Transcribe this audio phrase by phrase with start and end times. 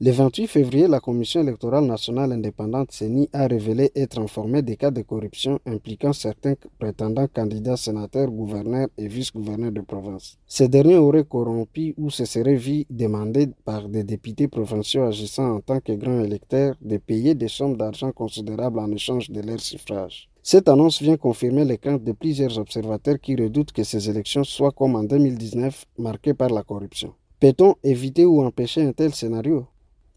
[0.00, 4.92] Le 28 février, la Commission électorale nationale indépendante CENI a révélé être informée des cas
[4.92, 10.38] de corruption impliquant certains prétendants candidats sénateurs, gouverneurs et vice-gouverneurs de province.
[10.46, 15.60] Ces derniers auraient corrompu ou se seraient vus demander par des députés provinciaux agissant en
[15.60, 20.28] tant que grands électeurs de payer des sommes d'argent considérables en échange de leur suffrage.
[20.44, 24.70] Cette annonce vient confirmer les craintes de plusieurs observateurs qui redoutent que ces élections soient
[24.70, 27.14] comme en 2019 marquées par la corruption.
[27.40, 29.66] Peut-on éviter ou empêcher un tel scénario?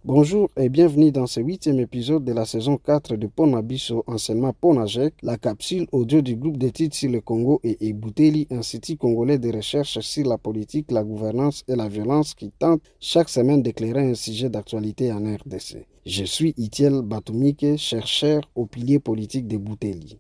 [0.04, 5.14] Bonjour et bienvenue dans ce huitième épisode de la saison 4 de Ponabiso, anciennement Ponajek,
[5.22, 10.00] la capsule audio du groupe d'études sur le Congo et Ebouteli, Institut congolais de recherche
[10.00, 14.50] sur la politique, la gouvernance et la violence qui tente chaque semaine d'éclairer un sujet
[14.50, 15.86] d'actualité en RDC.
[16.08, 20.18] Je suis Itiel Batumike, chercheur au pilier politique de Bouteli.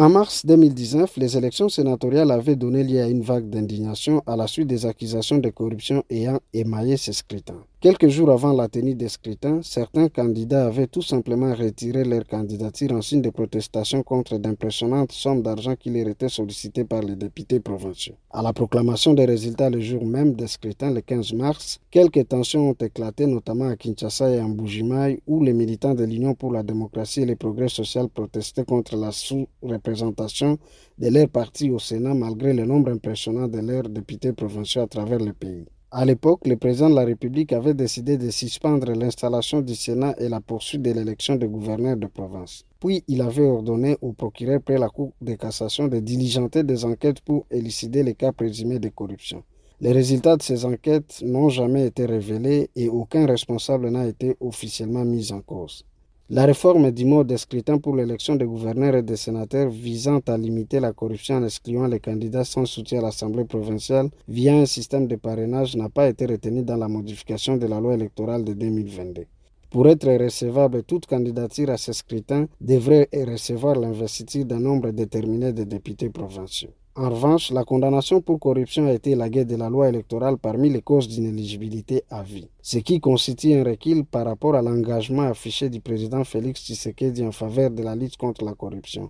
[0.00, 4.46] En mars 2019, les élections sénatoriales avaient donné lieu à une vague d'indignation à la
[4.46, 7.62] suite des accusations de corruption ayant émaillé ces scrutins.
[7.82, 12.92] Quelques jours avant la tenue des scrutins, certains candidats avaient tout simplement retiré leur candidature
[12.92, 17.58] en signe de protestation contre d'impressionnantes sommes d'argent qui leur étaient sollicitées par les députés
[17.58, 18.16] provinciaux.
[18.30, 22.68] À la proclamation des résultats le jour même des scrutins, le 15 mars, quelques tensions
[22.68, 26.62] ont éclaté, notamment à Kinshasa et en Bougimaï, où les militants de l'Union pour la
[26.62, 30.58] démocratie et le progrès social protestaient contre la sous-représentation
[30.98, 35.20] de leur parti au Sénat malgré le nombre impressionnant de leurs députés provinciaux à travers
[35.20, 35.64] le pays.
[35.92, 40.28] À l'époque, le président de la République avait décidé de suspendre l'installation du Sénat et
[40.28, 42.64] la poursuite de l'élection des gouverneurs de province.
[42.78, 47.20] Puis, il avait ordonné au procureur près la Cour de cassation de diligenter des enquêtes
[47.22, 49.42] pour élucider les cas présumés de corruption.
[49.80, 55.04] Les résultats de ces enquêtes n'ont jamais été révélés et aucun responsable n'a été officiellement
[55.04, 55.84] mis en cause.
[56.32, 60.38] La réforme du mode de scrutin pour l'élection des gouverneurs et des sénateurs visant à
[60.38, 65.08] limiter la corruption en excluant les candidats sans soutien à l'Assemblée provinciale via un système
[65.08, 69.26] de parrainage n'a pas été retenue dans la modification de la loi électorale de 2022.
[69.70, 75.62] Pour être recevable, toute candidature à ce scrutin devrait recevoir l'investiture d'un nombre déterminé de
[75.62, 76.70] députés provinciaux.
[76.96, 80.70] En revanche, la condamnation pour corruption a été la guette de la loi électorale parmi
[80.70, 85.70] les causes d'inéligibilité à vie, ce qui constitue un recul par rapport à l'engagement affiché
[85.70, 89.08] du président Félix Tshisekedi en faveur de la lutte contre la corruption.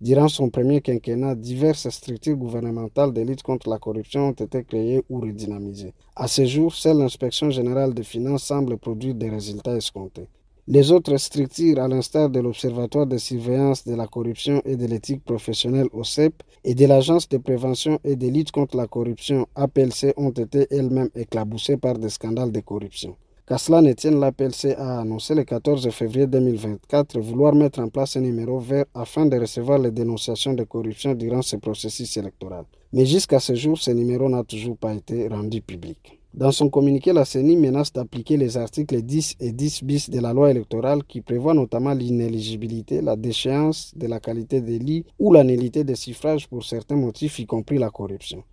[0.00, 5.02] Durant son premier quinquennat, diverses structures gouvernementales de lutte contre la corruption ont été créées
[5.08, 5.94] ou redynamisées.
[6.16, 10.28] À ce jour, seule l'inspection générale des finances semble produire des résultats escomptés.
[10.68, 15.24] Les autres structures, à l'instar de l'Observatoire de surveillance de la corruption et de l'éthique
[15.24, 20.30] professionnelle OCEP et de l'Agence de prévention et de lutte contre la corruption APLC, ont
[20.30, 23.16] été elles-mêmes éclaboussées par des scandales de corruption.
[23.44, 28.16] Qu'à cela ne tienne, l'APLC a annoncé le 14 février 2024 vouloir mettre en place
[28.16, 32.64] un numéro vert afin de recevoir les dénonciations de corruption durant ce processus électoral.
[32.92, 36.20] Mais jusqu'à ce jour, ce numéro n'a toujours pas été rendu public.
[36.32, 40.32] Dans son communiqué, la CENI menace d'appliquer les articles 10 et 10 bis de la
[40.32, 45.42] loi électorale qui prévoient notamment l'inéligibilité, la déchéance de la qualité des lits ou la
[45.42, 48.44] des suffrages pour certains motifs, y compris la corruption.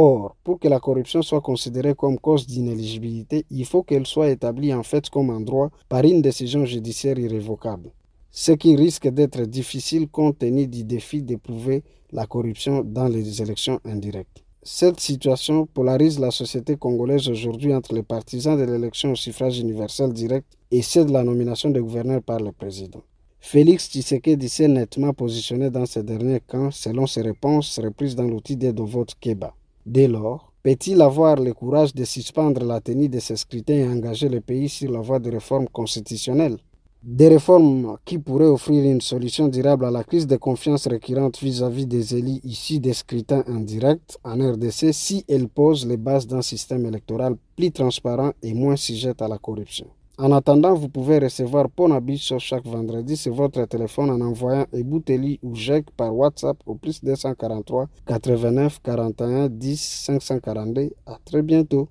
[0.00, 4.72] Or, pour que la corruption soit considérée comme cause d'inéligibilité, il faut qu'elle soit établie
[4.72, 7.90] en fait comme un droit par une décision judiciaire irrévocable.
[8.30, 11.82] Ce qui risque d'être difficile compte tenu du défi d'éprouver
[12.12, 14.44] la corruption dans les élections indirectes.
[14.62, 20.12] Cette situation polarise la société congolaise aujourd'hui entre les partisans de l'élection au suffrage universel
[20.12, 23.02] direct et ceux de la nomination des gouverneurs par le président.
[23.40, 28.56] Félix Tshisekedi s'est nettement positionné dans ce dernier camp selon ses réponses reprises dans l'outil
[28.56, 29.54] d'aide au vote Keba.
[29.90, 34.28] Dès lors, peut-il avoir le courage de suspendre la tenue de ces scrutins et engager
[34.28, 36.58] le pays sur la voie de réformes constitutionnelles?
[37.02, 41.86] Des réformes qui pourraient offrir une solution durable à la crise de confiance récurrente vis-à-vis
[41.86, 46.84] des élus issus des scrutins indirects en RDC si elles posent les bases d'un système
[46.84, 49.86] électoral plus transparent et moins sujet à la corruption.
[50.20, 55.38] En attendant, vous pouvez recevoir Ponabis sur chaque vendredi sur votre téléphone en envoyant Ebouteli
[55.44, 60.90] ou JEC par WhatsApp au plus 243 89 41 10 542.
[61.06, 61.86] À très bientôt.